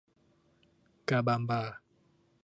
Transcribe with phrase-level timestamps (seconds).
[1.09, 1.61] กาบามบา